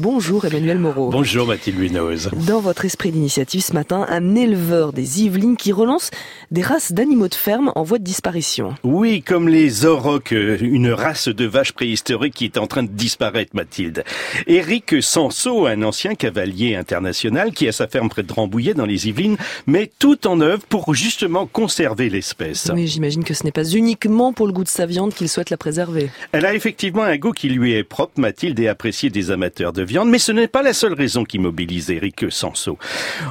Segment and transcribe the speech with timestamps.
[0.00, 1.10] Bonjour Emmanuel Moreau.
[1.10, 2.28] Bonjour Mathilde Luinoz.
[2.48, 6.10] Dans votre esprit d'initiative ce matin, un éleveur des Yvelines qui relance
[6.50, 8.74] des races d'animaux de ferme en voie de disparition.
[8.82, 13.54] Oui, comme les aurochs, une race de vaches préhistoriques qui est en train de disparaître,
[13.54, 14.02] Mathilde.
[14.48, 19.06] Éric Sanso, un ancien cavalier international qui a sa ferme près de Rambouillet dans les
[19.06, 19.36] Yvelines,
[19.68, 22.68] met tout en œuvre pour justement conserver l'espèce.
[22.74, 25.50] Oui, j'imagine que ce n'est pas uniquement pour le goût de sa viande qu'il souhaite
[25.50, 26.10] la préserver.
[26.32, 29.83] Elle a effectivement un goût qui lui est propre, Mathilde, et apprécié des amateurs de
[30.06, 32.78] mais ce n'est pas la seule raison qui mobilise Eric Sanso.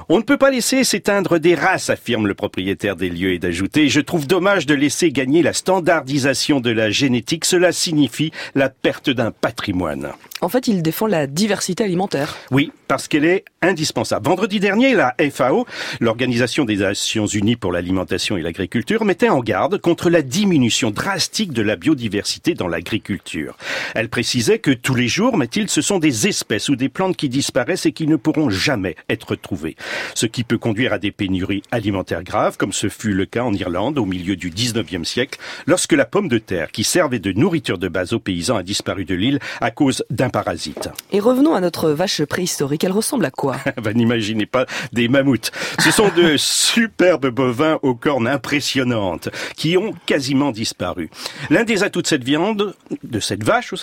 [0.09, 3.89] On ne peut pas laisser s'éteindre des races, affirme le propriétaire des lieux, et d'ajouter,
[3.89, 9.09] je trouve dommage de laisser gagner la standardisation de la génétique, cela signifie la perte
[9.09, 10.11] d'un patrimoine.
[10.43, 12.35] En fait, il défend la diversité alimentaire.
[12.51, 14.27] Oui, parce qu'elle est indispensable.
[14.27, 15.65] Vendredi dernier, la FAO,
[16.01, 21.53] l'Organisation des Nations Unies pour l'alimentation et l'agriculture, mettait en garde contre la diminution drastique
[21.53, 23.55] de la biodiversité dans l'agriculture.
[23.95, 27.29] Elle précisait que tous les jours, Mathilde, ce sont des espèces ou des plantes qui
[27.29, 29.77] disparaissent et qui ne pourront jamais être trouvées.
[30.13, 33.53] Ce qui peut conduire à des pénuries alimentaires graves, comme ce fut le cas en
[33.53, 37.77] Irlande au milieu du 19e siècle, lorsque la pomme de terre, qui servait de nourriture
[37.77, 40.89] de base aux paysans, a disparu de l'île à cause d'un parasite.
[41.11, 42.83] Et revenons à notre vache préhistorique.
[42.83, 45.51] Elle ressemble à quoi bah, N'imaginez pas des mammouths.
[45.79, 51.09] Ce sont de superbes bovins aux cornes impressionnantes qui ont quasiment disparu.
[51.49, 53.73] L'un des atouts de cette viande, de cette vache,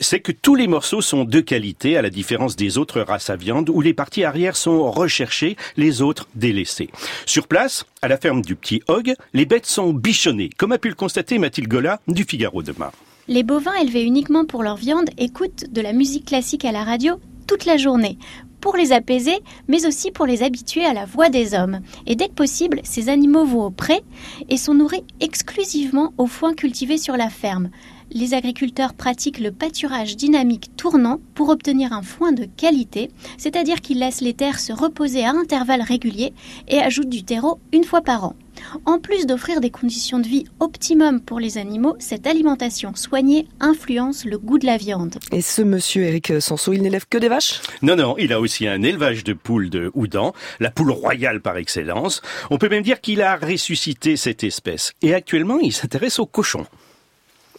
[0.00, 3.36] c'est que tous les morceaux sont de qualité, à la différence des autres races à
[3.36, 6.90] viande où les parties arrière sont recherchées, les autres délaissées.
[7.24, 10.88] Sur place, à la ferme du Petit Hog, les bêtes sont bichonnées, comme a pu
[10.88, 12.90] le constater Mathilde Gola du Figaro demain.
[13.28, 17.14] Les bovins élevés uniquement pour leur viande écoutent de la musique classique à la radio
[17.46, 18.18] toute la journée
[18.60, 21.80] pour les apaiser, mais aussi pour les habituer à la voix des hommes.
[22.06, 24.00] Et dès que possible, ces animaux vont au pré
[24.48, 27.70] et sont nourris exclusivement au foin cultivé sur la ferme.
[28.10, 33.98] Les agriculteurs pratiquent le pâturage dynamique tournant pour obtenir un foin de qualité, c'est-à-dire qu'ils
[33.98, 36.32] laissent les terres se reposer à intervalles réguliers
[36.68, 38.34] et ajoutent du terreau une fois par an.
[38.86, 44.24] En plus d'offrir des conditions de vie optimum pour les animaux, cette alimentation soignée influence
[44.24, 45.18] le goût de la viande.
[45.30, 47.60] Et ce monsieur Eric Sanso, il n'élève que des vaches?
[47.82, 51.56] Non, non, il a aussi un élevage de poules de Houdan, la poule royale par
[51.56, 52.22] excellence.
[52.50, 54.92] On peut même dire qu'il a ressuscité cette espèce.
[55.02, 56.66] Et actuellement, il s'intéresse aux cochons.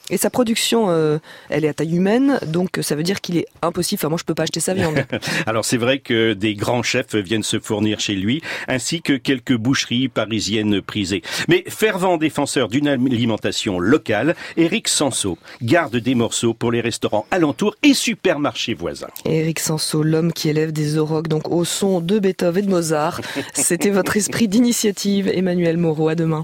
[0.09, 1.17] Et sa production, euh,
[1.49, 3.99] elle est à taille humaine, donc ça veut dire qu'il est impossible.
[3.99, 5.05] Enfin, moi, je peux pas acheter sa viande.
[5.45, 9.55] Alors, c'est vrai que des grands chefs viennent se fournir chez lui, ainsi que quelques
[9.55, 11.21] boucheries parisiennes prisées.
[11.47, 17.75] Mais fervent défenseur d'une alimentation locale, Eric Sanso garde des morceaux pour les restaurants alentours
[17.81, 19.07] et supermarchés voisins.
[19.25, 23.21] Eric Sanso, l'homme qui élève des aurochs, donc au son de Beethoven et de Mozart.
[23.53, 26.09] C'était votre esprit d'initiative, Emmanuel Moreau.
[26.09, 26.41] À demain.